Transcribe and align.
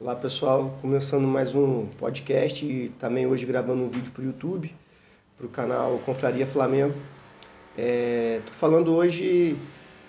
Olá 0.00 0.14
pessoal, 0.14 0.78
começando 0.80 1.26
mais 1.26 1.56
um 1.56 1.86
podcast 1.98 2.64
e 2.64 2.90
também 3.00 3.26
hoje 3.26 3.44
gravando 3.44 3.82
um 3.82 3.88
vídeo 3.88 4.12
para 4.12 4.22
o 4.22 4.26
YouTube, 4.26 4.72
para 5.36 5.44
o 5.44 5.48
canal 5.48 5.98
Confraria 6.06 6.46
Flamengo. 6.46 6.94
Estou 7.76 8.54
falando 8.54 8.94
hoje 8.94 9.58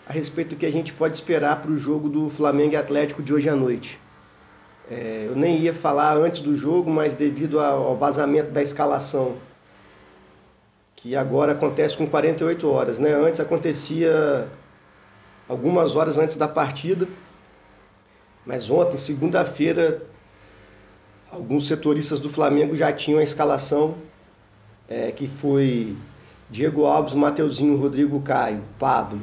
a 0.08 0.14
respeito 0.14 0.50
do 0.50 0.58
que 0.58 0.66
a 0.68 0.72
gente 0.72 0.94
pode 0.94 1.16
esperar 1.16 1.60
para 1.64 1.72
o 1.72 1.78
jogo 1.80 2.08
do 2.08 2.30
Flamengo 2.30 2.74
e 2.74 2.76
Atlético 2.76 3.24
de 3.24 3.34
hoje 3.34 3.50
à 3.50 3.56
noite. 3.56 4.00
É, 4.92 5.26
eu 5.28 5.36
nem 5.36 5.58
ia 5.58 5.74
falar 5.74 6.16
antes 6.18 6.40
do 6.40 6.56
jogo, 6.56 6.92
mas 6.92 7.16
devido 7.16 7.60
ao 7.60 7.98
vazamento 7.98 8.52
da 8.52 8.62
escalação, 8.62 9.38
que 10.98 11.16
agora 11.16 11.54
acontece 11.54 11.98
com 11.98 12.06
48 12.06 12.70
horas, 12.70 13.00
né? 13.00 13.16
Antes 13.16 13.40
acontecia 13.40 14.48
algumas 15.48 15.96
horas 15.96 16.20
antes 16.20 16.36
da 16.36 16.48
partida 16.48 17.08
mas 18.46 18.70
ontem, 18.70 18.98
segunda-feira, 18.98 20.02
alguns 21.32 21.68
setoristas 21.68 22.20
do 22.20 22.30
Flamengo 22.30 22.76
já 22.76 22.92
tinham 22.92 23.20
a 23.20 23.24
escalação 23.24 23.96
é, 24.88 25.12
que 25.12 25.28
foi 25.28 25.96
Diego 26.50 26.86
Alves, 26.86 27.14
Mateuzinho, 27.14 27.78
Rodrigo 27.78 28.20
Caio, 28.22 28.64
Pablo 28.80 29.22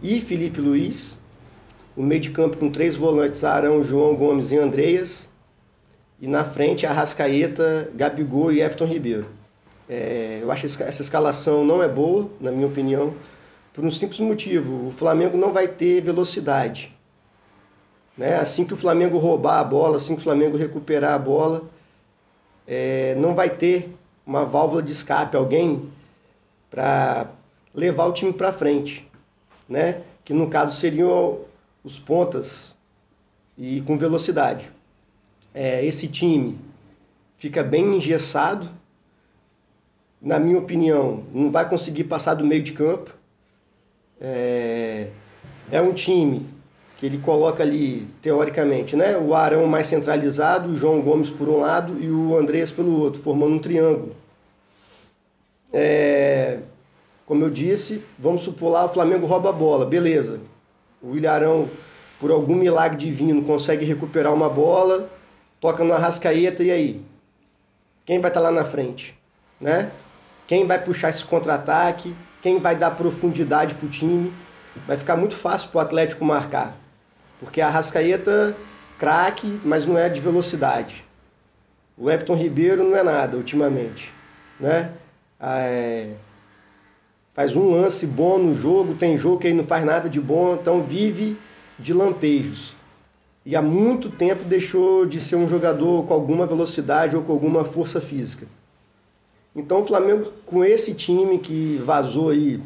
e 0.00 0.20
Felipe 0.20 0.60
Luiz. 0.60 1.18
O 1.96 2.02
meio 2.02 2.20
de 2.20 2.30
campo 2.30 2.56
com 2.56 2.70
três 2.70 2.94
volantes, 2.94 3.42
Arão, 3.42 3.82
João 3.82 4.14
Gomes 4.14 4.52
e 4.52 4.56
Andreas. 4.56 5.28
E 6.20 6.28
na 6.28 6.44
frente, 6.44 6.86
Arrascaeta, 6.86 7.90
Gabigol 7.94 8.52
e 8.52 8.60
Everton 8.60 8.86
Ribeiro. 8.86 9.26
É, 9.88 10.38
eu 10.40 10.52
acho 10.52 10.76
que 10.76 10.82
essa 10.84 11.02
escalação 11.02 11.64
não 11.64 11.82
é 11.82 11.88
boa, 11.88 12.30
na 12.40 12.52
minha 12.52 12.68
opinião, 12.68 13.14
por 13.74 13.84
um 13.84 13.90
simples 13.90 14.20
motivo. 14.20 14.88
O 14.88 14.92
Flamengo 14.92 15.36
não 15.36 15.52
vai 15.52 15.66
ter 15.66 16.00
velocidade. 16.00 16.94
Né? 18.16 18.36
Assim 18.36 18.64
que 18.64 18.74
o 18.74 18.76
Flamengo 18.76 19.18
roubar 19.18 19.60
a 19.60 19.64
bola, 19.64 19.96
assim 19.96 20.14
que 20.14 20.20
o 20.20 20.24
Flamengo 20.24 20.56
recuperar 20.56 21.14
a 21.14 21.18
bola, 21.18 21.62
é, 22.66 23.14
não 23.16 23.34
vai 23.34 23.50
ter 23.50 23.94
uma 24.26 24.44
válvula 24.44 24.82
de 24.82 24.92
escape, 24.92 25.36
alguém 25.36 25.90
para 26.70 27.30
levar 27.74 28.06
o 28.06 28.12
time 28.12 28.32
para 28.32 28.52
frente, 28.52 29.06
né? 29.68 30.02
Que 30.24 30.32
no 30.32 30.48
caso 30.48 30.78
seriam 30.78 31.40
os 31.82 31.98
pontas 31.98 32.76
e 33.58 33.80
com 33.82 33.98
velocidade. 33.98 34.70
É, 35.52 35.84
esse 35.84 36.06
time 36.06 36.58
fica 37.38 37.62
bem 37.62 37.96
engessado, 37.96 38.68
na 40.20 40.38
minha 40.38 40.58
opinião, 40.58 41.24
não 41.32 41.50
vai 41.50 41.68
conseguir 41.68 42.04
passar 42.04 42.34
do 42.34 42.44
meio 42.44 42.62
de 42.62 42.72
campo. 42.72 43.14
É, 44.20 45.08
é 45.72 45.80
um 45.80 45.92
time 45.92 46.46
que 47.00 47.06
ele 47.06 47.16
coloca 47.16 47.62
ali, 47.62 48.06
teoricamente, 48.20 48.94
né, 48.94 49.16
o 49.16 49.34
Arão 49.34 49.66
mais 49.66 49.86
centralizado, 49.86 50.68
o 50.68 50.76
João 50.76 51.00
Gomes 51.00 51.30
por 51.30 51.48
um 51.48 51.60
lado 51.60 51.98
e 51.98 52.10
o 52.10 52.36
Andrés 52.36 52.70
pelo 52.70 53.00
outro, 53.00 53.22
formando 53.22 53.54
um 53.54 53.58
triângulo. 53.58 54.14
É, 55.72 56.58
como 57.24 57.42
eu 57.42 57.48
disse, 57.48 58.04
vamos 58.18 58.42
supor 58.42 58.72
lá, 58.72 58.84
o 58.84 58.90
Flamengo 58.90 59.26
rouba 59.26 59.48
a 59.48 59.52
bola, 59.52 59.86
beleza. 59.86 60.40
O 61.00 61.16
Ilharão, 61.16 61.70
por 62.20 62.30
algum 62.30 62.54
milagre 62.54 62.98
divino, 62.98 63.42
consegue 63.44 63.86
recuperar 63.86 64.34
uma 64.34 64.50
bola, 64.50 65.08
toca 65.58 65.82
no 65.82 65.94
Arrascaeta, 65.94 66.62
e 66.62 66.70
aí? 66.70 67.00
Quem 68.04 68.20
vai 68.20 68.28
estar 68.28 68.42
tá 68.42 68.50
lá 68.50 68.52
na 68.52 68.66
frente? 68.66 69.16
Né? 69.58 69.90
Quem 70.46 70.66
vai 70.66 70.78
puxar 70.78 71.08
esse 71.08 71.24
contra-ataque? 71.24 72.14
Quem 72.42 72.58
vai 72.58 72.76
dar 72.76 72.90
profundidade 72.90 73.74
para 73.74 73.86
o 73.86 73.90
time? 73.90 74.30
Vai 74.86 74.98
ficar 74.98 75.16
muito 75.16 75.34
fácil 75.34 75.70
para 75.70 75.78
o 75.78 75.80
Atlético 75.80 76.26
marcar. 76.26 76.76
Porque 77.40 77.60
a 77.60 77.70
Rascaeta, 77.70 78.54
craque, 78.98 79.60
mas 79.64 79.86
não 79.86 79.96
é 79.96 80.08
de 80.08 80.20
velocidade. 80.20 81.04
O 81.96 82.10
Everton 82.10 82.36
Ribeiro 82.36 82.84
não 82.84 82.96
é 82.96 83.02
nada 83.02 83.36
ultimamente. 83.36 84.12
Né? 84.60 84.92
Ah, 85.38 85.60
é... 85.60 86.14
Faz 87.32 87.56
um 87.56 87.70
lance 87.70 88.06
bom 88.06 88.38
no 88.38 88.54
jogo, 88.54 88.94
tem 88.94 89.16
jogo 89.16 89.38
que 89.38 89.46
ele 89.46 89.56
não 89.56 89.64
faz 89.64 89.84
nada 89.84 90.08
de 90.08 90.20
bom, 90.20 90.54
então 90.54 90.82
vive 90.82 91.38
de 91.78 91.94
lampejos. 91.94 92.76
E 93.46 93.56
há 93.56 93.62
muito 93.62 94.10
tempo 94.10 94.44
deixou 94.44 95.06
de 95.06 95.18
ser 95.18 95.36
um 95.36 95.48
jogador 95.48 96.06
com 96.06 96.12
alguma 96.12 96.46
velocidade 96.46 97.16
ou 97.16 97.22
com 97.22 97.32
alguma 97.32 97.64
força 97.64 98.00
física. 98.00 98.46
Então 99.56 99.80
o 99.80 99.86
Flamengo, 99.86 100.30
com 100.44 100.62
esse 100.62 100.94
time 100.94 101.38
que 101.38 101.80
vazou 101.84 102.28
aí, 102.28 102.62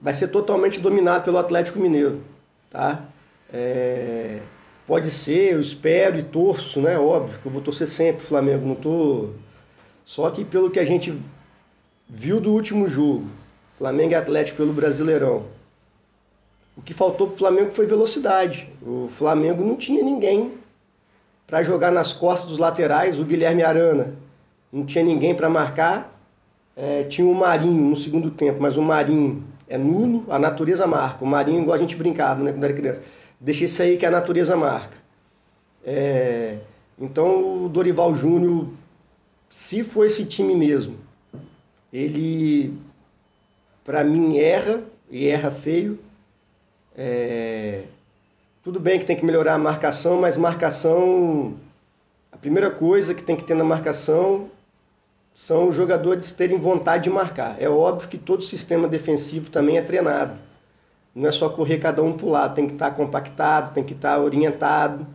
vai 0.00 0.12
ser 0.12 0.28
totalmente 0.28 0.78
dominado 0.78 1.24
pelo 1.24 1.38
Atlético 1.38 1.80
Mineiro. 1.80 2.22
Tá? 2.70 3.02
É, 3.52 4.40
pode 4.86 5.10
ser, 5.10 5.54
eu 5.54 5.60
espero 5.60 6.18
e 6.18 6.22
torço, 6.22 6.80
né? 6.80 6.98
Óbvio 6.98 7.38
que 7.38 7.46
eu 7.46 7.52
vou 7.52 7.60
torcer 7.60 7.86
sempre 7.86 8.24
Flamengo, 8.24 8.66
não 8.66 8.74
tô. 8.74 9.30
Só 10.04 10.30
que 10.30 10.44
pelo 10.44 10.70
que 10.70 10.78
a 10.78 10.84
gente 10.84 11.16
viu 12.08 12.40
do 12.40 12.52
último 12.52 12.88
jogo, 12.88 13.26
Flamengo 13.78 14.12
e 14.12 14.14
Atlético 14.14 14.58
pelo 14.58 14.72
Brasileirão, 14.72 15.44
o 16.76 16.82
que 16.82 16.92
faltou 16.92 17.28
para 17.28 17.34
o 17.34 17.38
Flamengo 17.38 17.70
foi 17.70 17.86
velocidade. 17.86 18.68
O 18.82 19.08
Flamengo 19.10 19.64
não 19.64 19.76
tinha 19.76 20.02
ninguém 20.02 20.54
para 21.46 21.62
jogar 21.62 21.90
nas 21.90 22.12
costas 22.12 22.50
dos 22.50 22.58
laterais, 22.58 23.18
o 23.18 23.24
Guilherme 23.24 23.62
Arana 23.62 24.14
não 24.72 24.84
tinha 24.84 25.04
ninguém 25.04 25.34
para 25.34 25.48
marcar. 25.48 26.14
É, 26.76 27.04
tinha 27.04 27.26
o 27.26 27.34
Marinho 27.34 27.88
no 27.88 27.96
segundo 27.96 28.30
tempo, 28.30 28.60
mas 28.60 28.76
o 28.76 28.82
Marinho 28.82 29.42
é 29.66 29.78
nulo, 29.78 30.26
a 30.28 30.38
natureza 30.38 30.86
marca. 30.86 31.24
O 31.24 31.26
Marinho, 31.26 31.62
igual 31.62 31.74
a 31.74 31.78
gente 31.78 31.96
brincava 31.96 32.42
né, 32.42 32.52
quando 32.52 32.64
era 32.64 32.74
criança 32.74 33.00
deixa 33.40 33.64
isso 33.64 33.82
aí 33.82 33.96
que 33.96 34.06
a 34.06 34.10
natureza 34.10 34.56
marca. 34.56 34.96
É, 35.84 36.58
então 36.98 37.64
o 37.64 37.68
Dorival 37.68 38.14
Júnior, 38.14 38.68
se 39.50 39.84
for 39.84 40.04
esse 40.04 40.24
time 40.24 40.54
mesmo, 40.54 40.96
ele 41.92 42.74
para 43.84 44.02
mim 44.02 44.36
erra 44.38 44.82
e 45.10 45.28
erra 45.28 45.50
feio. 45.50 45.98
É, 46.96 47.84
tudo 48.64 48.80
bem 48.80 48.98
que 48.98 49.06
tem 49.06 49.16
que 49.16 49.24
melhorar 49.24 49.54
a 49.54 49.58
marcação, 49.58 50.20
mas 50.20 50.36
marcação, 50.36 51.54
a 52.32 52.36
primeira 52.36 52.70
coisa 52.70 53.14
que 53.14 53.22
tem 53.22 53.36
que 53.36 53.44
ter 53.44 53.54
na 53.54 53.62
marcação 53.62 54.50
são 55.36 55.68
os 55.68 55.76
jogadores 55.76 56.32
terem 56.32 56.58
vontade 56.58 57.04
de 57.04 57.10
marcar. 57.10 57.62
É 57.62 57.68
óbvio 57.68 58.08
que 58.08 58.18
todo 58.18 58.42
sistema 58.42 58.88
defensivo 58.88 59.50
também 59.50 59.76
é 59.76 59.82
treinado. 59.82 60.36
Não 61.16 61.26
é 61.26 61.32
só 61.32 61.48
correr 61.48 61.78
cada 61.78 62.02
um 62.02 62.12
para 62.12 62.26
o 62.26 62.28
lado, 62.28 62.54
tem 62.54 62.66
que 62.66 62.74
estar 62.74 62.90
tá 62.90 62.94
compactado, 62.94 63.72
tem 63.72 63.82
que 63.82 63.94
estar 63.94 64.16
tá 64.16 64.22
orientado, 64.22 65.06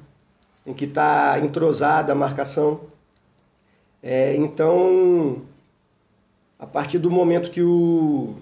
tem 0.65 0.73
que 0.73 0.85
estar 0.85 1.33
tá 1.33 1.45
entrosada 1.45 2.11
a 2.11 2.15
marcação. 2.15 2.81
É, 4.01 4.35
então, 4.35 5.43
a 6.57 6.65
partir 6.65 6.97
do 6.97 7.11
momento 7.11 7.51
que 7.51 7.61
o, 7.61 8.33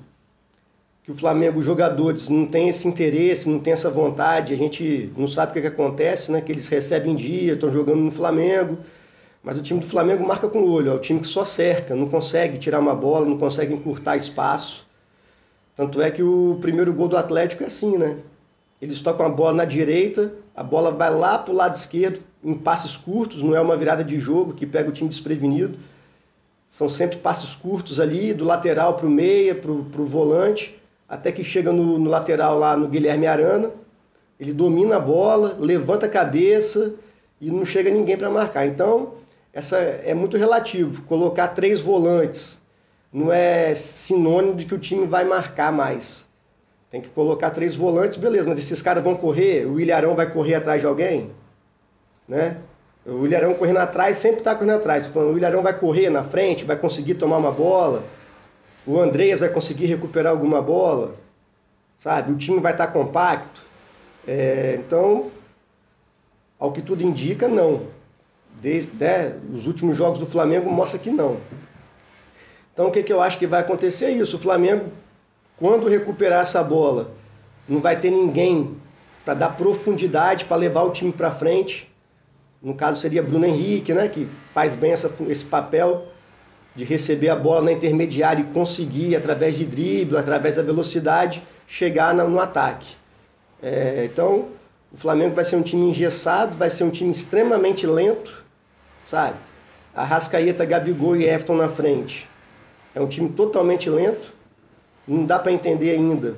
que 1.03 1.11
o 1.11 1.13
Flamengo, 1.15 1.59
os 1.59 1.65
jogadores, 1.65 2.29
não 2.29 2.45
tem 2.47 2.69
esse 2.69 2.87
interesse, 2.87 3.49
não 3.49 3.59
tem 3.59 3.73
essa 3.73 3.89
vontade, 3.89 4.53
a 4.53 4.57
gente 4.57 5.11
não 5.17 5.27
sabe 5.27 5.51
o 5.51 5.53
que, 5.55 5.61
que 5.61 5.67
acontece, 5.67 6.31
né? 6.31 6.39
Que 6.39 6.53
eles 6.53 6.69
recebem 6.69 7.13
dia, 7.13 7.55
estão 7.55 7.69
jogando 7.69 7.99
no 7.99 8.11
Flamengo, 8.11 8.77
mas 9.43 9.57
o 9.57 9.61
time 9.61 9.81
do 9.81 9.87
Flamengo 9.87 10.25
marca 10.25 10.47
com 10.47 10.59
o 10.59 10.71
olho, 10.71 10.91
é 10.91 10.95
o 10.95 10.99
time 10.99 11.19
que 11.19 11.27
só 11.27 11.43
cerca, 11.43 11.93
não 11.93 12.07
consegue 12.07 12.57
tirar 12.57 12.79
uma 12.79 12.95
bola, 12.95 13.25
não 13.25 13.37
consegue 13.37 13.73
encurtar 13.73 14.15
espaço. 14.15 14.87
Tanto 15.79 16.01
é 16.01 16.11
que 16.11 16.21
o 16.21 16.57
primeiro 16.59 16.91
gol 16.93 17.07
do 17.07 17.15
Atlético 17.15 17.63
é 17.63 17.67
assim, 17.67 17.97
né? 17.97 18.17
Eles 18.81 18.99
tocam 18.99 19.25
a 19.25 19.29
bola 19.29 19.53
na 19.53 19.63
direita, 19.63 20.33
a 20.53 20.61
bola 20.61 20.91
vai 20.91 21.09
lá 21.09 21.37
para 21.37 21.53
o 21.53 21.55
lado 21.55 21.73
esquerdo, 21.73 22.19
em 22.43 22.53
passes 22.53 22.97
curtos, 22.97 23.41
não 23.41 23.55
é 23.55 23.61
uma 23.61 23.77
virada 23.77 24.03
de 24.03 24.19
jogo 24.19 24.53
que 24.53 24.65
pega 24.65 24.89
o 24.89 24.91
time 24.91 25.09
desprevenido. 25.09 25.79
São 26.67 26.89
sempre 26.89 27.15
passes 27.19 27.55
curtos 27.55 27.97
ali, 27.97 28.33
do 28.33 28.43
lateral 28.43 28.97
para 28.97 29.07
o 29.07 29.09
meia, 29.09 29.55
para 29.55 29.71
o 29.71 30.05
volante, 30.05 30.77
até 31.07 31.31
que 31.31 31.45
chega 31.45 31.71
no, 31.71 31.97
no 31.97 32.09
lateral 32.09 32.59
lá 32.59 32.75
no 32.75 32.89
Guilherme 32.89 33.25
Arana. 33.25 33.71
Ele 34.37 34.51
domina 34.51 34.97
a 34.97 34.99
bola, 34.99 35.55
levanta 35.57 36.07
a 36.07 36.09
cabeça 36.09 36.95
e 37.39 37.49
não 37.49 37.63
chega 37.63 37.89
ninguém 37.89 38.17
para 38.17 38.29
marcar. 38.29 38.67
Então, 38.67 39.13
essa 39.53 39.77
é 39.77 40.13
muito 40.13 40.35
relativo. 40.35 41.03
Colocar 41.03 41.47
três 41.47 41.79
volantes 41.79 42.58
não 43.11 43.31
é 43.31 43.73
sinônimo 43.73 44.55
de 44.55 44.65
que 44.65 44.75
o 44.75 44.79
time 44.79 45.05
vai 45.05 45.23
marcar 45.23 45.71
mais. 45.71 46.27
Tem 46.91 47.01
que 47.01 47.09
colocar 47.09 47.51
três 47.51 47.75
volantes, 47.75 48.17
beleza, 48.17 48.49
mas 48.49 48.59
esses 48.59 48.81
caras 48.81 49.03
vão 49.03 49.15
correr, 49.15 49.65
o 49.65 49.79
Ilharão 49.79 50.15
vai 50.15 50.31
correr 50.31 50.55
atrás 50.55 50.81
de 50.81 50.87
alguém? 50.87 51.31
Né? 52.27 52.57
O 53.05 53.25
Ilharão 53.25 53.53
correndo 53.53 53.77
atrás 53.77 54.17
sempre 54.17 54.39
está 54.39 54.55
correndo 54.55 54.77
atrás. 54.77 55.09
O 55.15 55.37
Ilharão 55.37 55.61
vai 55.61 55.77
correr 55.77 56.09
na 56.09 56.23
frente, 56.23 56.65
vai 56.65 56.75
conseguir 56.75 57.15
tomar 57.15 57.37
uma 57.37 57.51
bola, 57.51 58.03
o 58.85 58.99
Andreas 58.99 59.39
vai 59.39 59.49
conseguir 59.49 59.85
recuperar 59.85 60.31
alguma 60.31 60.61
bola, 60.61 61.13
sabe? 61.99 62.31
O 62.31 62.37
time 62.37 62.59
vai 62.59 62.71
estar 62.71 62.87
tá 62.87 62.93
compacto. 62.93 63.61
É, 64.27 64.79
então, 64.79 65.31
ao 66.59 66.71
que 66.71 66.81
tudo 66.81 67.03
indica, 67.03 67.47
não. 67.47 67.83
Desde 68.61 68.91
né, 68.95 69.35
os 69.53 69.67
últimos 69.67 69.95
jogos 69.95 70.19
do 70.19 70.25
Flamengo 70.25 70.69
mostra 70.69 70.99
que 70.99 71.09
não. 71.09 71.37
Então 72.79 72.87
o 72.87 72.91
que, 72.91 73.03
que 73.03 73.11
eu 73.11 73.19
acho 73.19 73.37
que 73.37 73.45
vai 73.45 73.59
acontecer 73.59 74.05
é 74.05 74.11
isso. 74.11 74.37
O 74.37 74.39
Flamengo, 74.39 74.85
quando 75.57 75.89
recuperar 75.89 76.43
essa 76.43 76.63
bola, 76.63 77.11
não 77.67 77.81
vai 77.81 77.99
ter 77.99 78.09
ninguém 78.09 78.77
para 79.25 79.33
dar 79.33 79.49
profundidade, 79.49 80.45
para 80.45 80.55
levar 80.55 80.83
o 80.83 80.91
time 80.91 81.11
para 81.11 81.29
frente. 81.29 81.91
no 82.63 82.73
caso 82.73 83.01
seria 83.01 83.21
Bruno 83.21 83.45
Henrique, 83.45 83.93
né, 83.93 84.07
que 84.07 84.29
faz 84.53 84.75
bem 84.75 84.93
essa, 84.93 85.11
esse 85.27 85.43
papel 85.43 86.07
de 86.73 86.85
receber 86.85 87.27
a 87.27 87.35
bola 87.35 87.63
na 87.63 87.73
intermediária 87.73 88.43
e 88.43 88.53
conseguir, 88.53 89.13
através 89.13 89.57
de 89.57 89.65
drible, 89.65 90.15
através 90.15 90.55
da 90.55 90.61
velocidade, 90.61 91.43
chegar 91.67 92.13
no 92.13 92.39
ataque. 92.39 92.95
É, 93.61 94.07
então, 94.09 94.47
o 94.89 94.95
Flamengo 94.95 95.35
vai 95.35 95.43
ser 95.43 95.57
um 95.57 95.61
time 95.61 95.89
engessado, 95.89 96.57
vai 96.57 96.69
ser 96.69 96.85
um 96.85 96.89
time 96.89 97.11
extremamente 97.11 97.85
lento, 97.85 98.41
sabe? 99.05 99.35
A 99.93 100.05
Rascaeta, 100.05 100.63
Gabigol 100.63 101.17
e 101.17 101.25
Everton 101.25 101.57
na 101.57 101.67
frente. 101.67 102.28
É 102.93 103.01
um 103.01 103.07
time 103.07 103.29
totalmente 103.29 103.89
lento. 103.89 104.33
Não 105.07 105.25
dá 105.25 105.39
para 105.39 105.51
entender 105.51 105.91
ainda 105.91 106.35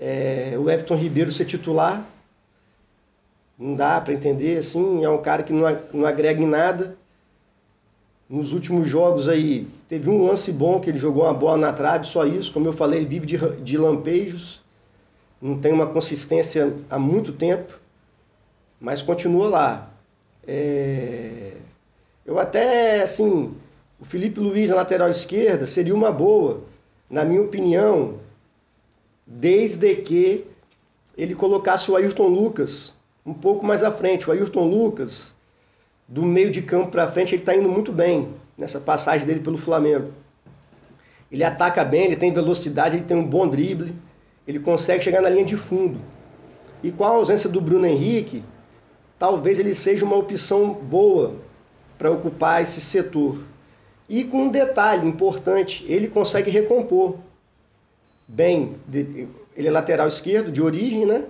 é, 0.00 0.54
o 0.58 0.68
Everton 0.68 0.96
Ribeiro 0.96 1.30
ser 1.32 1.44
titular. 1.44 2.04
Não 3.58 3.74
dá 3.74 4.00
para 4.00 4.12
entender, 4.12 4.58
assim, 4.58 5.04
é 5.04 5.08
um 5.08 5.22
cara 5.22 5.42
que 5.42 5.52
não, 5.52 5.66
não 5.92 6.06
agrega 6.06 6.42
em 6.42 6.46
nada. 6.46 6.96
Nos 8.28 8.52
últimos 8.52 8.88
jogos 8.88 9.28
aí, 9.28 9.68
teve 9.88 10.10
um 10.10 10.26
lance 10.26 10.50
bom 10.50 10.80
que 10.80 10.90
ele 10.90 10.98
jogou 10.98 11.24
uma 11.24 11.34
bola 11.34 11.56
na 11.56 11.72
trave, 11.72 12.06
só 12.06 12.26
isso. 12.26 12.52
Como 12.52 12.66
eu 12.66 12.72
falei, 12.72 13.00
ele 13.00 13.06
vive 13.06 13.26
de, 13.26 13.38
de 13.62 13.78
lampejos, 13.78 14.60
não 15.40 15.58
tem 15.58 15.72
uma 15.72 15.86
consistência 15.86 16.74
há 16.90 16.98
muito 16.98 17.32
tempo, 17.32 17.78
mas 18.80 19.02
continua 19.02 19.48
lá. 19.48 19.90
É... 20.46 21.52
Eu 22.26 22.38
até, 22.38 23.02
assim, 23.02 23.54
o 24.00 24.04
Felipe 24.04 24.40
Luiz 24.40 24.70
na 24.70 24.76
lateral 24.76 25.08
esquerda 25.08 25.66
seria 25.66 25.94
uma 25.94 26.10
boa, 26.10 26.62
na 27.08 27.24
minha 27.24 27.42
opinião, 27.42 28.18
desde 29.26 29.94
que 29.96 30.46
ele 31.16 31.34
colocasse 31.34 31.90
o 31.90 31.96
Ayrton 31.96 32.28
Lucas 32.28 32.94
um 33.24 33.32
pouco 33.32 33.64
mais 33.64 33.82
à 33.82 33.90
frente. 33.90 34.28
O 34.28 34.32
Ayrton 34.32 34.66
Lucas 34.66 35.34
do 36.08 36.22
meio 36.22 36.50
de 36.50 36.62
campo 36.62 36.90
para 36.90 37.10
frente, 37.10 37.34
ele 37.34 37.42
está 37.42 37.56
indo 37.56 37.68
muito 37.68 37.92
bem 37.92 38.28
nessa 38.56 38.78
passagem 38.78 39.26
dele 39.26 39.40
pelo 39.40 39.56
Flamengo. 39.56 40.12
Ele 41.30 41.42
ataca 41.42 41.84
bem, 41.84 42.04
ele 42.04 42.16
tem 42.16 42.32
velocidade, 42.32 42.96
ele 42.96 43.04
tem 43.04 43.16
um 43.16 43.26
bom 43.26 43.48
drible, 43.48 43.94
ele 44.46 44.60
consegue 44.60 45.02
chegar 45.02 45.22
na 45.22 45.30
linha 45.30 45.44
de 45.44 45.56
fundo. 45.56 45.98
E 46.82 46.92
com 46.92 47.04
a 47.04 47.08
ausência 47.08 47.48
do 47.48 47.60
Bruno 47.60 47.86
Henrique, 47.86 48.44
talvez 49.18 49.58
ele 49.58 49.74
seja 49.74 50.04
uma 50.04 50.16
opção 50.16 50.74
boa 50.74 51.36
para 51.96 52.10
ocupar 52.10 52.62
esse 52.62 52.80
setor. 52.80 53.38
E 54.08 54.24
com 54.24 54.44
um 54.44 54.48
detalhe 54.48 55.06
importante, 55.06 55.84
ele 55.88 56.08
consegue 56.08 56.50
recompor 56.50 57.16
bem. 58.28 58.74
Ele 58.92 59.68
é 59.68 59.70
lateral 59.70 60.08
esquerdo 60.08 60.52
de 60.52 60.62
origem, 60.62 61.06
né? 61.06 61.24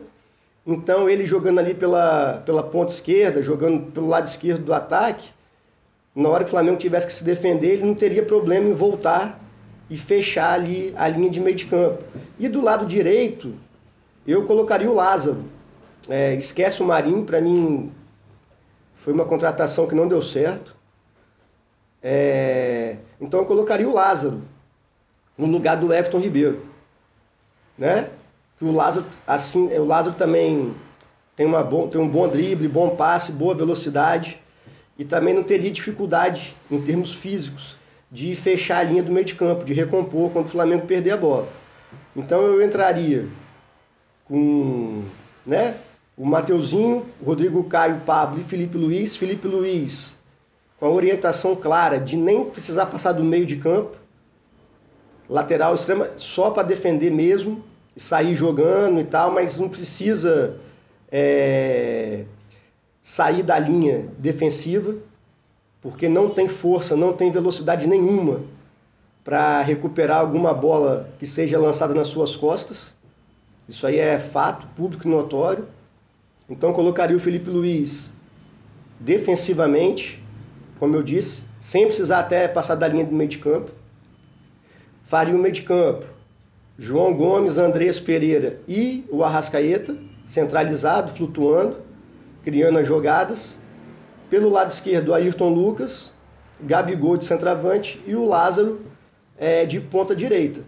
Então 0.67 1.09
ele 1.09 1.27
jogando 1.27 1.59
ali 1.59 1.75
pela, 1.75 2.43
pela 2.45 2.63
ponta 2.63 2.93
esquerda, 2.93 3.43
jogando 3.43 3.93
pelo 3.93 4.09
lado 4.09 4.27
esquerdo 4.27 4.65
do 4.65 4.73
ataque, 4.73 5.31
na 6.15 6.29
hora 6.29 6.45
que 6.45 6.49
o 6.49 6.51
Flamengo 6.51 6.79
tivesse 6.79 7.07
que 7.07 7.13
se 7.13 7.25
defender, 7.25 7.73
ele 7.73 7.85
não 7.85 7.95
teria 7.95 8.25
problema 8.25 8.69
em 8.69 8.73
voltar 8.73 9.41
e 9.91 9.97
fechar 9.97 10.55
ali 10.55 10.93
a 10.97 11.09
linha 11.09 11.29
de 11.29 11.41
meio 11.41 11.57
de 11.57 11.67
campo. 11.67 12.03
E 12.39 12.49
do 12.49 12.63
lado 12.63 12.87
direito, 12.87 13.55
eu 14.27 14.47
colocaria 14.47 14.91
o 14.91 14.95
Lázaro. 14.95 15.45
É, 16.09 16.35
esquece 16.35 16.83
o 16.83 16.87
Marinho, 16.87 17.25
para 17.25 17.41
mim 17.41 17.93
foi 18.97 19.13
uma 19.13 19.25
contratação 19.25 19.87
que 19.87 19.95
não 19.95 20.09
deu 20.09 20.23
certo. 20.23 20.75
É, 22.07 22.99
então 23.19 23.41
eu 23.41 23.47
colocaria 23.47 23.89
o 23.89 23.95
Lázaro 23.95 24.43
no 25.39 25.47
lugar 25.47 25.79
do 25.79 25.93
Everton 25.93 26.19
Ribeiro. 26.19 26.67
Né? 27.79 28.11
que 28.59 28.65
o 28.65 28.73
Lázaro, 28.73 29.07
assim, 29.27 29.67
o 29.77 29.85
Lázaro 29.85 30.15
também 30.15 30.75
tem, 31.35 31.47
uma 31.47 31.63
bom, 31.63 31.89
tem 31.89 32.01
um 32.01 32.09
bom 32.09 32.29
drible, 32.29 32.69
bom 32.69 32.95
passe, 32.95 33.33
boa 33.33 33.55
velocidade 33.55 34.39
e 34.99 35.05
também 35.05 35.35
não 35.35 35.43
teria 35.43 35.71
dificuldade 35.71 36.55
em 36.71 36.81
termos 36.81 37.13
físicos 37.13 37.77
de 38.11 38.35
fechar 38.37 38.79
a 38.79 38.85
linha 38.85 39.03
do 39.03 39.11
meio 39.11 39.27
de 39.27 39.35
campo, 39.35 39.65
de 39.65 39.73
recompor 39.73 40.31
quando 40.31 40.47
o 40.47 40.51
Flamengo 40.51 40.87
perder 40.87 41.13
a 41.13 41.17
bola. 41.17 41.49
Então 42.15 42.43
eu 42.43 42.63
entraria 42.63 43.27
com 44.25 45.03
né, 45.45 45.77
o 46.17 46.25
Mateuzinho, 46.25 47.05
Rodrigo 47.25 47.65
Caio, 47.65 48.03
Pablo 48.07 48.41
e 48.41 48.45
Felipe 48.45 48.79
Luiz. 48.79 49.17
Felipe 49.17 49.49
Luiz 49.49 50.15
com 50.79 50.87
a 50.87 50.91
orientação 50.91 51.55
clara 51.55 51.99
de 51.99 52.17
nem 52.17 52.45
precisar 52.45 52.87
passar 52.87 53.13
do 53.13 53.25
meio 53.25 53.47
de 53.47 53.57
campo, 53.57 53.97
lateral 55.29 55.75
extrema, 55.75 56.09
só 56.17 56.51
para 56.51 56.63
defender 56.63 57.11
mesmo 57.11 57.65
sair 57.97 58.35
jogando 58.35 59.01
e 59.01 59.05
tal, 59.05 59.31
mas 59.31 59.57
não 59.57 59.69
precisa 59.69 60.57
é, 61.11 62.25
sair 63.03 63.43
da 63.43 63.59
linha 63.59 64.09
defensiva, 64.19 64.97
porque 65.81 66.09
não 66.09 66.31
tem 66.31 66.49
força, 66.49 66.97
não 66.97 67.13
tem 67.13 67.31
velocidade 67.31 67.87
nenhuma 67.87 68.41
para 69.23 69.63
recuperar 69.63 70.19
alguma 70.19 70.53
bola 70.53 71.11
que 71.19 71.27
seja 71.27 71.59
lançada 71.59 71.95
nas 71.95 72.09
suas 72.09 72.35
costas. 72.35 72.95
Isso 73.69 73.87
aí 73.87 73.99
é 73.99 74.19
fato, 74.19 74.67
público 74.75 75.07
e 75.07 75.11
notório. 75.11 75.67
Então 76.49 76.73
colocaria 76.73 77.17
o 77.17 77.21
Felipe 77.21 77.49
Luiz 77.49 78.13
defensivamente, 78.99 80.24
como 80.85 80.97
eu 80.97 81.03
disse, 81.03 81.43
sem 81.59 81.87
precisar 81.87 82.19
até 82.19 82.47
passar 82.47 82.75
da 82.75 82.87
linha 82.87 83.07
do 83.07 83.15
meio 83.15 83.31
de 83.31 83.39
campo. 83.39 83.71
Faria 85.07 85.35
o 85.35 85.39
meio 85.39 85.55
de 85.55 85.63
campo 85.63 86.05
João 86.79 87.15
Gomes, 87.15 87.57
Andrés 87.57 87.99
Pereira 87.99 88.61
e 88.69 89.03
o 89.09 89.25
Arrascaeta, 89.25 89.97
centralizado, 90.29 91.11
flutuando, 91.13 91.79
criando 92.43 92.79
as 92.79 92.87
jogadas. 92.87 93.59
Pelo 94.29 94.51
lado 94.51 94.69
esquerdo, 94.69 95.15
Ayrton 95.15 95.55
Lucas, 95.55 96.13
Gabigol 96.61 97.17
de 97.17 97.25
centroavante 97.25 97.99
e 98.07 98.15
o 98.15 98.27
Lázaro 98.27 98.83
é, 99.39 99.65
de 99.65 99.81
ponta 99.81 100.15
direita. 100.15 100.61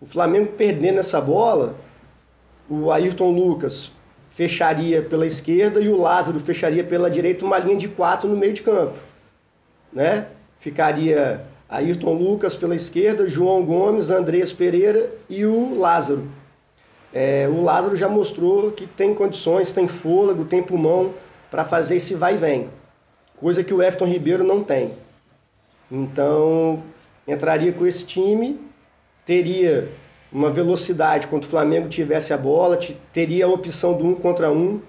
O 0.00 0.06
Flamengo 0.06 0.52
perdendo 0.56 1.00
essa 1.00 1.20
bola, 1.20 1.76
o 2.66 2.90
Ayrton 2.90 3.30
Lucas 3.30 3.92
fecharia 4.30 5.02
pela 5.02 5.26
esquerda 5.26 5.82
e 5.82 5.90
o 5.90 6.00
Lázaro 6.00 6.40
fecharia 6.40 6.82
pela 6.82 7.10
direita 7.10 7.44
uma 7.44 7.58
linha 7.58 7.76
de 7.76 7.88
quatro 7.88 8.26
no 8.26 8.38
meio 8.38 8.54
de 8.54 8.62
campo. 8.62 9.09
Né? 9.92 10.26
Ficaria 10.58 11.44
Ayrton 11.68 12.14
Lucas 12.14 12.56
pela 12.56 12.74
esquerda, 12.74 13.28
João 13.28 13.64
Gomes, 13.64 14.10
Andrés 14.10 14.52
Pereira 14.52 15.10
e 15.28 15.44
o 15.46 15.78
Lázaro. 15.78 16.28
É, 17.12 17.48
o 17.48 17.62
Lázaro 17.62 17.96
já 17.96 18.08
mostrou 18.08 18.70
que 18.70 18.86
tem 18.86 19.14
condições, 19.14 19.70
tem 19.70 19.88
fôlego, 19.88 20.44
tem 20.44 20.62
pulmão 20.62 21.12
para 21.50 21.64
fazer 21.64 21.96
esse 21.96 22.14
vai 22.14 22.34
e 22.34 22.38
vem, 22.38 22.70
coisa 23.36 23.64
que 23.64 23.74
o 23.74 23.82
Everton 23.82 24.06
Ribeiro 24.06 24.44
não 24.44 24.62
tem. 24.62 24.92
Então, 25.90 26.82
entraria 27.26 27.72
com 27.72 27.84
esse 27.84 28.04
time, 28.04 28.60
teria 29.26 29.90
uma 30.32 30.50
velocidade 30.50 31.26
quando 31.26 31.44
o 31.44 31.48
Flamengo 31.48 31.88
tivesse 31.88 32.32
a 32.32 32.38
bola, 32.38 32.78
teria 33.12 33.46
a 33.46 33.48
opção 33.48 33.94
do 33.94 34.06
um 34.06 34.14
contra 34.14 34.52
um, 34.52 34.80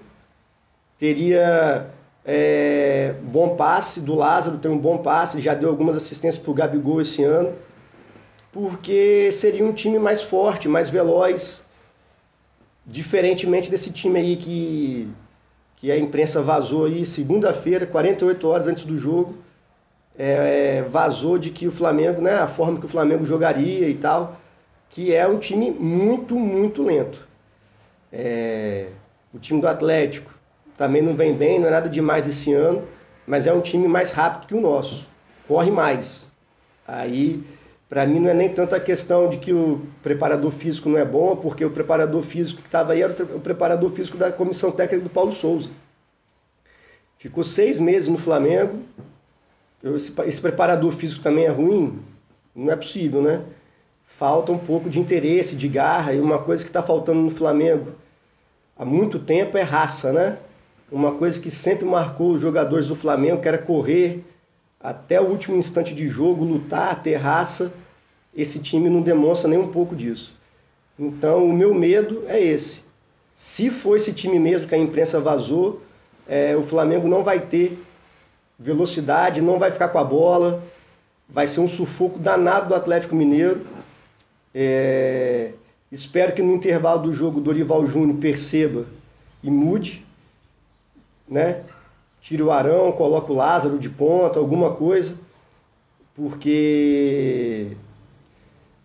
teria 0.98 1.90
é, 2.24 3.14
bom 3.22 3.56
passe 3.56 4.00
do 4.00 4.14
Lázaro, 4.14 4.58
tem 4.58 4.70
um 4.70 4.78
bom 4.78 4.98
passe, 4.98 5.40
já 5.40 5.54
deu 5.54 5.68
algumas 5.68 5.96
assistências 5.96 6.42
para 6.42 6.50
o 6.50 6.54
Gabigol 6.54 7.00
esse 7.00 7.22
ano, 7.22 7.52
porque 8.52 9.30
seria 9.32 9.64
um 9.64 9.72
time 9.72 9.98
mais 9.98 10.22
forte, 10.22 10.68
mais 10.68 10.88
veloz, 10.88 11.64
diferentemente 12.86 13.70
desse 13.70 13.90
time 13.90 14.18
aí 14.20 14.36
que, 14.36 15.08
que 15.76 15.90
a 15.90 15.98
imprensa 15.98 16.40
vazou 16.42 16.86
aí 16.86 17.04
segunda-feira, 17.04 17.86
48 17.86 18.48
horas 18.48 18.66
antes 18.68 18.84
do 18.84 18.96
jogo, 18.96 19.38
é, 20.16 20.82
vazou 20.82 21.38
de 21.38 21.50
que 21.50 21.66
o 21.66 21.72
Flamengo, 21.72 22.20
né, 22.20 22.34
a 22.34 22.46
forma 22.46 22.78
que 22.78 22.86
o 22.86 22.88
Flamengo 22.88 23.24
jogaria 23.24 23.88
e 23.88 23.94
tal, 23.94 24.36
que 24.90 25.12
é 25.12 25.26
um 25.26 25.38
time 25.38 25.70
muito, 25.70 26.38
muito 26.38 26.84
lento. 26.84 27.26
É, 28.12 28.88
o 29.32 29.38
time 29.38 29.58
do 29.60 29.66
Atlético 29.66 30.31
também 30.76 31.02
não 31.02 31.14
vem 31.14 31.34
bem, 31.34 31.58
não 31.58 31.68
é 31.68 31.70
nada 31.70 31.88
demais 31.88 32.26
esse 32.26 32.52
ano, 32.52 32.86
mas 33.26 33.46
é 33.46 33.52
um 33.52 33.60
time 33.60 33.86
mais 33.86 34.10
rápido 34.10 34.48
que 34.48 34.54
o 34.54 34.60
nosso, 34.60 35.06
corre 35.46 35.70
mais. 35.70 36.30
Aí, 36.86 37.42
para 37.88 38.06
mim, 38.06 38.20
não 38.20 38.30
é 38.30 38.34
nem 38.34 38.48
tanto 38.48 38.74
a 38.74 38.80
questão 38.80 39.28
de 39.28 39.36
que 39.36 39.52
o 39.52 39.82
preparador 40.02 40.50
físico 40.50 40.88
não 40.88 40.98
é 40.98 41.04
bom, 41.04 41.36
porque 41.36 41.64
o 41.64 41.70
preparador 41.70 42.22
físico 42.22 42.62
que 42.62 42.68
estava 42.68 42.92
aí 42.92 43.02
era 43.02 43.12
o 43.34 43.40
preparador 43.40 43.90
físico 43.90 44.16
da 44.16 44.32
comissão 44.32 44.70
técnica 44.70 45.04
do 45.04 45.10
Paulo 45.10 45.32
Souza. 45.32 45.70
Ficou 47.18 47.44
seis 47.44 47.78
meses 47.78 48.08
no 48.08 48.18
Flamengo. 48.18 48.80
Esse, 49.84 50.12
esse 50.22 50.40
preparador 50.40 50.92
físico 50.92 51.22
também 51.22 51.44
é 51.44 51.50
ruim? 51.50 52.00
Não 52.54 52.72
é 52.72 52.76
possível, 52.76 53.22
né? 53.22 53.44
Falta 54.04 54.52
um 54.52 54.58
pouco 54.58 54.90
de 54.90 54.98
interesse, 54.98 55.54
de 55.54 55.68
garra, 55.68 56.12
e 56.12 56.20
uma 56.20 56.38
coisa 56.38 56.64
que 56.64 56.70
está 56.70 56.82
faltando 56.82 57.20
no 57.20 57.30
Flamengo 57.30 57.92
há 58.76 58.84
muito 58.84 59.18
tempo 59.18 59.56
é 59.56 59.62
raça, 59.62 60.12
né? 60.12 60.38
Uma 60.92 61.12
coisa 61.12 61.40
que 61.40 61.50
sempre 61.50 61.86
marcou 61.86 62.32
os 62.32 62.40
jogadores 62.40 62.86
do 62.86 62.94
Flamengo, 62.94 63.40
que 63.40 63.48
era 63.48 63.58
correr 63.58 64.22
até 64.78 65.20
o 65.20 65.24
último 65.24 65.56
instante 65.56 65.94
de 65.94 66.06
jogo, 66.06 66.44
lutar, 66.44 67.02
ter 67.02 67.14
raça. 67.14 67.72
Esse 68.34 68.58
time 68.58 68.90
não 68.90 69.00
demonstra 69.00 69.48
nem 69.48 69.58
um 69.58 69.68
pouco 69.68 69.96
disso. 69.96 70.34
Então, 70.98 71.46
o 71.46 71.52
meu 71.52 71.72
medo 71.72 72.24
é 72.26 72.40
esse. 72.40 72.82
Se 73.34 73.70
for 73.70 73.96
esse 73.96 74.12
time 74.12 74.38
mesmo 74.38 74.68
que 74.68 74.74
a 74.74 74.78
imprensa 74.78 75.18
vazou, 75.18 75.82
é, 76.28 76.54
o 76.56 76.62
Flamengo 76.62 77.08
não 77.08 77.24
vai 77.24 77.40
ter 77.40 77.82
velocidade, 78.58 79.40
não 79.40 79.58
vai 79.58 79.70
ficar 79.70 79.88
com 79.88 79.98
a 79.98 80.04
bola, 80.04 80.62
vai 81.28 81.46
ser 81.46 81.60
um 81.60 81.68
sufoco 81.68 82.18
danado 82.18 82.68
do 82.68 82.74
Atlético 82.74 83.16
Mineiro. 83.16 83.66
É, 84.54 85.52
espero 85.90 86.34
que 86.34 86.42
no 86.42 86.54
intervalo 86.54 87.04
do 87.04 87.14
jogo 87.14 87.40
Dorival 87.40 87.86
Júnior 87.86 88.18
perceba 88.18 88.86
e 89.42 89.50
mude, 89.50 90.04
né? 91.28 91.62
Tire 92.20 92.42
o 92.42 92.50
Arão, 92.50 92.92
coloque 92.92 93.32
o 93.32 93.34
Lázaro 93.34 93.78
de 93.78 93.88
ponta, 93.88 94.38
alguma 94.38 94.72
coisa, 94.74 95.16
porque 96.14 97.76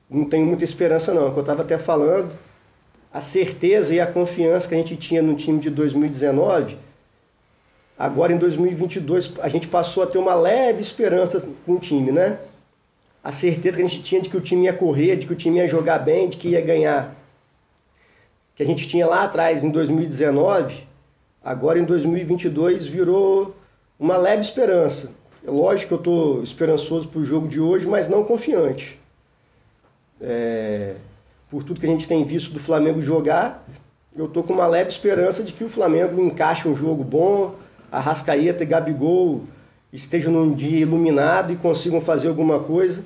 não 0.09 0.25
tenho 0.25 0.45
muita 0.45 0.63
esperança 0.63 1.13
não. 1.13 1.27
É 1.27 1.29
eu 1.29 1.39
estava 1.39 1.61
até 1.61 1.77
falando, 1.77 2.31
a 3.11 3.21
certeza 3.21 3.93
e 3.93 3.99
a 3.99 4.07
confiança 4.07 4.67
que 4.67 4.75
a 4.75 4.77
gente 4.77 4.95
tinha 4.95 5.21
no 5.21 5.35
time 5.35 5.59
de 5.59 5.69
2019, 5.69 6.77
agora 7.97 8.33
em 8.33 8.37
2022 8.37 9.33
a 9.39 9.49
gente 9.49 9.67
passou 9.67 10.03
a 10.03 10.07
ter 10.07 10.17
uma 10.17 10.35
leve 10.35 10.81
esperança 10.81 11.47
com 11.65 11.73
o 11.73 11.79
time, 11.79 12.11
né? 12.11 12.39
A 13.23 13.31
certeza 13.31 13.77
que 13.77 13.83
a 13.83 13.87
gente 13.87 14.01
tinha 14.01 14.21
de 14.21 14.29
que 14.29 14.37
o 14.37 14.41
time 14.41 14.65
ia 14.65 14.73
correr, 14.73 15.17
de 15.17 15.25
que 15.25 15.33
o 15.33 15.35
time 15.35 15.57
ia 15.57 15.67
jogar 15.67 15.99
bem, 15.99 16.29
de 16.29 16.37
que 16.37 16.49
ia 16.49 16.61
ganhar. 16.61 17.15
Que 18.55 18.63
a 18.63 18.65
gente 18.65 18.87
tinha 18.87 19.05
lá 19.05 19.23
atrás 19.23 19.63
em 19.63 19.69
2019, 19.69 20.87
agora 21.47 21.79
em 21.79 21.85
2022 21.85 22.85
virou 22.85 23.55
uma 23.99 24.17
leve 24.17 24.41
esperança. 24.41 25.11
É 25.45 25.49
lógico 25.49 25.89
que 25.89 25.93
eu 25.93 25.97
estou 25.99 26.43
esperançoso 26.43 27.07
para 27.07 27.21
o 27.21 27.25
jogo 27.25 27.47
de 27.47 27.59
hoje, 27.59 27.87
mas 27.87 28.09
não 28.09 28.23
confiante. 28.23 28.99
É 30.19 30.95
por 31.49 31.63
tudo 31.63 31.79
que 31.79 31.85
a 31.85 31.89
gente 31.89 32.07
tem 32.07 32.23
visto 32.25 32.51
do 32.51 32.59
Flamengo 32.59 33.01
jogar, 33.01 33.65
eu 34.15 34.25
estou 34.25 34.43
com 34.43 34.53
uma 34.53 34.67
leve 34.67 34.89
esperança 34.89 35.43
de 35.43 35.53
que 35.53 35.63
o 35.63 35.69
Flamengo 35.69 36.21
encaixe 36.21 36.67
um 36.67 36.75
jogo 36.75 37.03
bom, 37.03 37.55
a 37.91 37.99
Rascaeta 37.99 38.63
e 38.63 38.67
Gabigol 38.67 39.43
estejam 39.93 40.31
num 40.33 40.53
dia 40.53 40.79
iluminado 40.79 41.53
e 41.53 41.55
consigam 41.55 42.01
fazer 42.01 42.27
alguma 42.27 42.59
coisa, 42.59 43.05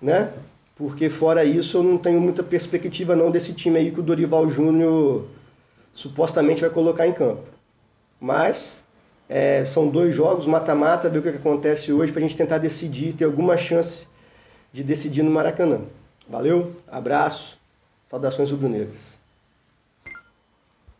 né? 0.00 0.32
Porque 0.76 1.10
fora 1.10 1.44
isso 1.44 1.76
eu 1.76 1.82
não 1.82 1.98
tenho 1.98 2.20
muita 2.20 2.42
perspectiva 2.42 3.14
não 3.14 3.30
desse 3.30 3.52
time 3.52 3.78
aí 3.78 3.90
que 3.90 4.00
o 4.00 4.02
Dorival 4.02 4.48
Júnior 4.48 5.26
supostamente 5.92 6.60
vai 6.60 6.70
colocar 6.70 7.06
em 7.06 7.12
campo. 7.12 7.42
Mas 8.20 8.84
é, 9.28 9.64
são 9.64 9.88
dois 9.88 10.14
jogos, 10.14 10.46
mata-mata, 10.46 11.10
ver 11.10 11.18
o 11.18 11.22
que 11.22 11.28
acontece 11.28 11.92
hoje 11.92 12.10
para 12.10 12.20
a 12.20 12.22
gente 12.22 12.36
tentar 12.36 12.58
decidir, 12.58 13.12
ter 13.12 13.24
alguma 13.24 13.56
chance 13.56 14.06
de 14.72 14.82
decidir 14.82 15.22
no 15.22 15.30
Maracanã. 15.30 15.82
Valeu, 16.28 16.76
abraço. 16.86 17.58
Saudações 18.08 18.50
rubro-negras. 18.50 19.17